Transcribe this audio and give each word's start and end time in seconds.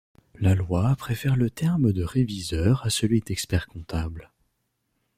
La 0.39 0.55
loi 0.55 0.95
préfère 0.95 1.35
le 1.35 1.51
terme 1.51 1.93
de 1.93 2.01
réviseur 2.03 2.83
à 2.87 2.89
celui 2.89 3.19
d'expert-comptable. 3.19 4.31